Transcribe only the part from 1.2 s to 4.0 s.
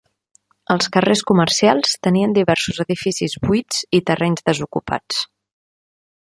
comercials tenien diversos edificis buits